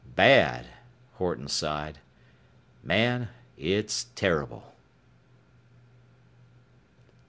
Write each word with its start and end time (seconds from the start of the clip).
"Bad?" 0.15 0.65
Horton 1.19 1.47
sighed. 1.47 1.99
"Man, 2.81 3.29
it's 3.55 4.05
terrible." 4.15 4.73